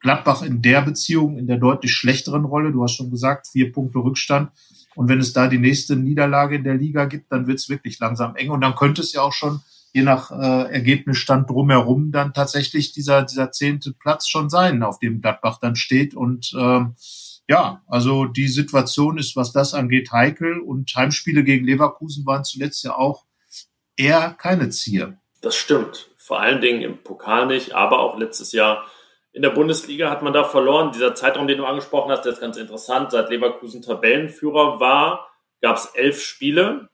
[0.04, 2.72] Gladbach in der Beziehung in der deutlich schlechteren Rolle.
[2.72, 4.50] Du hast schon gesagt, vier Punkte Rückstand.
[4.94, 7.98] Und wenn es da die nächste Niederlage in der Liga gibt, dann wird es wirklich
[7.98, 8.50] langsam eng.
[8.50, 9.62] Und dann könnte es ja auch schon
[9.94, 15.22] je nach äh, Ergebnisstand drumherum dann tatsächlich dieser, dieser zehnte Platz schon sein, auf dem
[15.22, 16.14] Gladbach dann steht.
[16.14, 16.96] Und ähm,
[17.48, 20.60] ja, also die Situation ist, was das angeht, heikel.
[20.60, 23.24] Und Heimspiele gegen Leverkusen waren zuletzt ja auch
[23.96, 25.16] eher keine Zier.
[25.40, 26.10] Das stimmt.
[26.18, 28.84] Vor allen Dingen im Pokal nicht, aber auch letztes Jahr
[29.35, 30.92] in der Bundesliga hat man da verloren.
[30.92, 33.11] Dieser Zeitraum, den du angesprochen hast, der ist ganz interessant.
[33.11, 35.29] Seit Leverkusen Tabellenführer war,
[35.61, 36.88] gab es elf Spiele.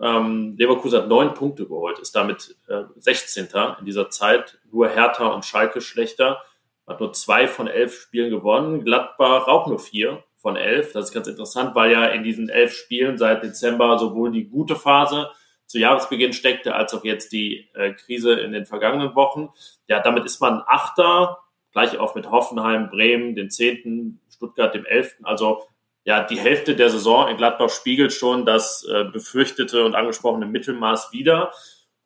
[0.00, 3.48] Ähm, Leverkusen hat neun Punkte geholt, ist damit äh, 16.
[3.80, 4.60] in dieser Zeit.
[4.70, 6.40] Nur Hertha und Schalke schlechter.
[6.86, 8.84] Hat nur zwei von elf Spielen gewonnen.
[8.84, 10.92] Gladbach auch nur vier von elf.
[10.92, 14.76] Das ist ganz interessant, weil ja in diesen elf Spielen seit Dezember sowohl die gute
[14.76, 15.30] Phase
[15.66, 19.50] zu Jahresbeginn steckte, als auch jetzt die äh, Krise in den vergangenen Wochen.
[19.88, 21.38] Ja, damit ist man Achter,
[21.72, 25.24] gleich auf mit Hoffenheim, Bremen, den Zehnten, Stuttgart, dem Elften.
[25.24, 25.62] Also
[26.04, 31.12] ja, die Hälfte der Saison in Gladbach spiegelt schon das äh, befürchtete und angesprochene Mittelmaß
[31.12, 31.52] wieder.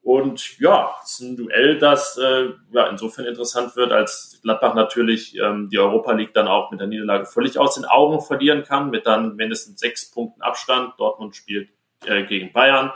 [0.02, 5.34] Und ja, es ist ein Duell, das äh, ja, insofern interessant wird, als Gladbach natürlich
[5.38, 8.90] ähm, die Europa League dann auch mit der Niederlage völlig aus den Augen verlieren kann,
[8.90, 10.92] mit dann mindestens sechs Punkten Abstand.
[10.98, 11.70] Dortmund spielt
[12.04, 12.92] äh, gegen Bayern.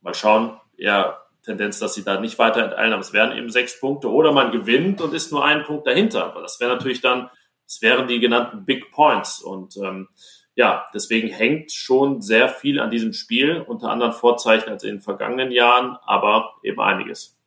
[0.00, 3.78] Mal schauen, eher Tendenz, dass sie da nicht weiter enteilen, aber es wären eben sechs
[3.78, 4.10] Punkte.
[4.10, 6.24] Oder man gewinnt und ist nur einen Punkt dahinter.
[6.24, 7.30] Aber das wäre natürlich dann
[7.70, 9.40] es wären die genannten Big Points.
[9.40, 10.08] Und ähm,
[10.56, 15.00] ja, deswegen hängt schon sehr viel an diesem Spiel, unter anderem Vorzeichen als in den
[15.00, 17.38] vergangenen Jahren, aber eben einiges.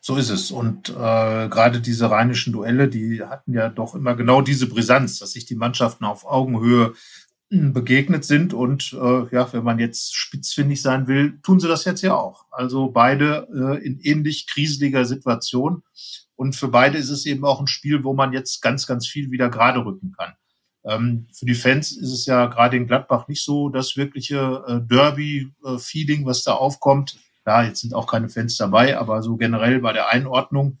[0.00, 0.50] So ist es.
[0.50, 5.32] Und äh, gerade diese rheinischen Duelle, die hatten ja doch immer genau diese Brisanz, dass
[5.32, 6.94] sich die Mannschaften auf Augenhöhe
[7.52, 8.54] begegnet sind.
[8.54, 12.46] Und äh, ja, wenn man jetzt spitzfindig sein will, tun sie das jetzt ja auch.
[12.50, 15.82] Also beide äh, in ähnlich kriseliger Situation.
[16.34, 19.30] Und für beide ist es eben auch ein Spiel, wo man jetzt ganz, ganz viel
[19.30, 20.32] wieder gerade rücken kann.
[20.84, 24.80] Ähm, für die Fans ist es ja gerade in Gladbach nicht so das wirkliche äh,
[24.80, 27.18] Derby-Feeling, was da aufkommt.
[27.44, 30.78] Ja, jetzt sind auch keine Fans dabei, aber so generell bei der Einordnung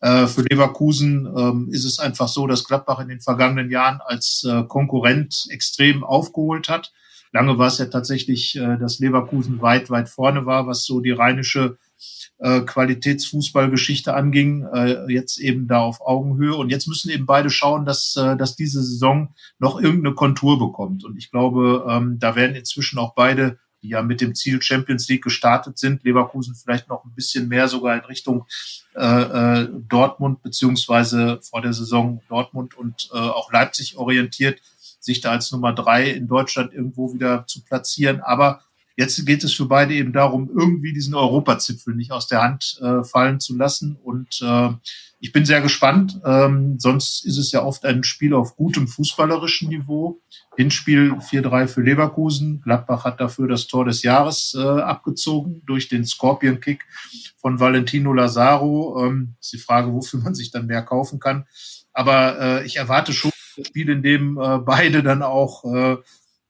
[0.00, 4.46] äh, für Leverkusen ähm, ist es einfach so, dass Gladbach in den vergangenen Jahren als
[4.48, 6.92] äh, Konkurrent extrem aufgeholt hat.
[7.32, 11.10] Lange war es ja tatsächlich, äh, dass Leverkusen weit, weit vorne war, was so die
[11.10, 11.78] rheinische
[12.38, 16.54] äh, Qualitätsfußballgeschichte anging, äh, jetzt eben da auf Augenhöhe.
[16.54, 21.04] Und jetzt müssen eben beide schauen, dass, äh, dass diese Saison noch irgendeine Kontur bekommt.
[21.04, 25.08] Und ich glaube, ähm, da werden inzwischen auch beide, die ja mit dem Ziel Champions
[25.08, 28.46] League gestartet sind, Leverkusen vielleicht noch ein bisschen mehr sogar in Richtung
[28.96, 29.04] äh,
[29.62, 34.60] äh, Dortmund beziehungsweise vor der Saison Dortmund und äh, auch Leipzig orientiert,
[34.98, 38.20] sich da als Nummer drei in Deutschland irgendwo wieder zu platzieren.
[38.20, 38.60] Aber
[38.96, 43.02] Jetzt geht es für beide eben darum, irgendwie diesen Europazipfel nicht aus der Hand äh,
[43.02, 43.96] fallen zu lassen.
[44.04, 44.70] Und äh,
[45.24, 46.20] ich bin sehr gespannt.
[46.26, 50.20] Ähm, sonst ist es ja oft ein Spiel auf gutem fußballerischen Niveau.
[50.54, 52.60] Hinspiel 4-3 für Leverkusen.
[52.60, 56.84] Gladbach hat dafür das Tor des Jahres äh, abgezogen durch den Scorpion-Kick
[57.38, 59.02] von Valentino Lazaro.
[59.02, 61.46] Ähm, ist die Frage, wofür man sich dann mehr kaufen kann.
[61.94, 65.96] Aber äh, ich erwarte schon ein Spiel, in dem äh, beide dann auch äh,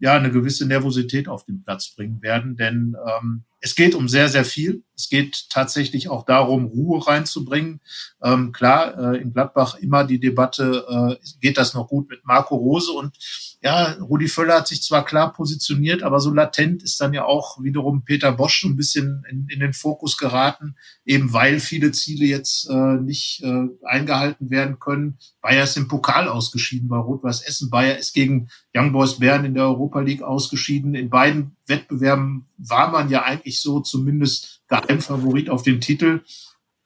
[0.00, 2.56] ja eine gewisse Nervosität auf den Platz bringen werden.
[2.56, 4.84] Denn ähm, es geht um sehr, sehr viel.
[4.94, 7.80] Es geht tatsächlich auch darum, Ruhe reinzubringen.
[8.22, 12.56] Ähm, klar, äh, in Gladbach immer die Debatte, äh, geht das noch gut mit Marco
[12.56, 12.92] Rose?
[12.92, 13.16] Und
[13.64, 17.62] ja, Rudi Völler hat sich zwar klar positioniert, aber so latent ist dann ja auch
[17.62, 22.68] wiederum Peter Bosch ein bisschen in, in den Fokus geraten, eben weil viele Ziele jetzt
[22.68, 25.16] äh, nicht äh, eingehalten werden können.
[25.40, 27.70] Bayer ist im Pokal ausgeschieden bei Rot-Weiß Essen.
[27.70, 30.94] Bayer ist gegen Young Boys Bern in der Europa League ausgeschieden.
[30.94, 36.20] In beiden Wettbewerben war man ja eigentlich so zumindest Geheimfavorit auf den Titel.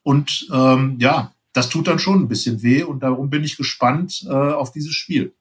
[0.05, 4.25] Und ähm, ja, das tut dann schon ein bisschen weh und darum bin ich gespannt
[4.29, 5.35] äh, auf dieses Spiel.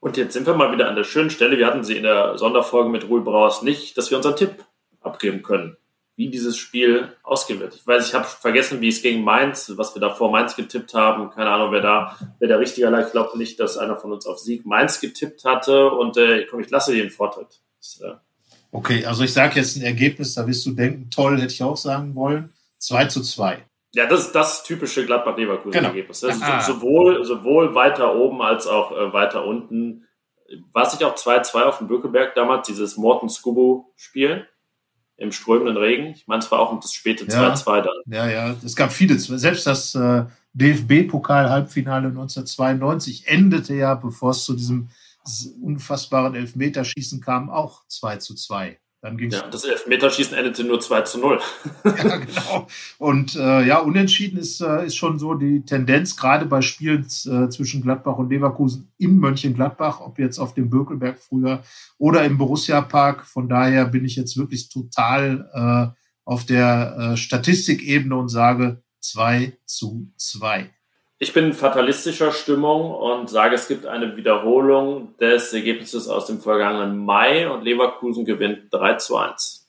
[0.00, 1.58] Und jetzt sind wir mal wieder an der schönen Stelle.
[1.58, 4.64] Wir hatten sie in der Sonderfolge mit Ruhl Brauers nicht, dass wir unseren Tipp
[5.00, 5.76] abgeben können
[6.18, 7.76] wie dieses Spiel ausgehen wird.
[7.76, 10.92] Ich weiß, ich habe vergessen, wie es gegen Mainz, was wir da vor Mainz getippt
[10.92, 11.30] haben.
[11.30, 13.06] Keine Ahnung, wer da, wer der richtige lag.
[13.06, 15.90] Ich glaube nicht, dass einer von uns auf Sieg Mainz getippt hatte.
[15.92, 17.60] Und äh, komm, ich lasse den Vortritt.
[17.78, 18.14] Das, äh
[18.72, 21.76] okay, also ich sage jetzt ein Ergebnis, da wirst du denken, toll, hätte ich auch
[21.76, 22.52] sagen wollen.
[22.78, 23.64] 2 zu 2.
[23.94, 26.20] Ja, das ist das typische Gladbach-Leverkusen-Ergebnis.
[26.20, 26.60] Genau.
[26.60, 30.04] Sowohl, sowohl weiter oben als auch äh, weiter unten.
[30.72, 34.46] War es nicht auch 2-2 auf dem Bökeberg damals, dieses Morten-Skubo-Spiel?
[35.18, 36.12] im strömenden Regen.
[36.12, 37.94] Ich meine, es war auch das späte 2-2 ja, dann.
[38.06, 39.18] Ja, ja, es gab viele.
[39.18, 44.90] Selbst das äh, DFB-Pokal-Halbfinale 1992 endete ja, bevor es zu diesem
[45.60, 48.78] unfassbaren Elfmeterschießen kam, auch 2 zu 2.
[49.00, 51.40] Dann ging's ja, das Elfmeterschießen endete nur 2 zu 0.
[51.84, 52.66] ja, genau.
[52.98, 57.48] Und äh, ja, unentschieden ist, äh, ist schon so die Tendenz, gerade bei Spielen äh,
[57.48, 61.62] zwischen Gladbach und Leverkusen im Mönchengladbach, ob jetzt auf dem Bökelberg früher
[61.98, 63.24] oder im Borussia Park.
[63.24, 65.48] Von daher bin ich jetzt wirklich total
[65.94, 70.70] äh, auf der äh, Statistikebene und sage 2 zu 2.
[71.20, 76.96] Ich bin fatalistischer Stimmung und sage, es gibt eine Wiederholung des Ergebnisses aus dem vergangenen
[77.04, 79.66] Mai und Leverkusen gewinnt 3 zu 1.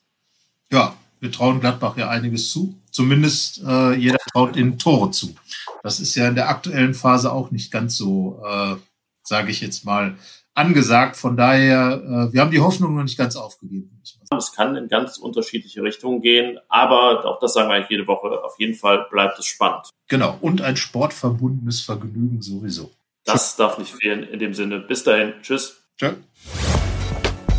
[0.70, 2.76] Ja, wir trauen Gladbach ja einiges zu.
[2.92, 5.34] Zumindest äh, jeder traut ihnen Tore zu.
[5.82, 8.76] Das ist ja in der aktuellen Phase auch nicht ganz so, äh,
[9.24, 10.16] sage ich jetzt mal,
[10.54, 11.16] angesagt.
[11.16, 14.00] Von daher, äh, wir haben die Hoffnung noch nicht ganz aufgegeben.
[14.38, 18.44] Es kann in ganz unterschiedliche Richtungen gehen, aber auch das sagen wir eigentlich jede Woche.
[18.44, 19.90] Auf jeden Fall bleibt es spannend.
[20.06, 20.38] Genau.
[20.40, 22.92] Und ein sportverbundenes Vergnügen sowieso.
[23.24, 23.56] Das Tschüss.
[23.56, 24.78] darf nicht fehlen in dem Sinne.
[24.78, 25.32] Bis dahin.
[25.42, 25.82] Tschüss.
[25.98, 26.12] Tschö.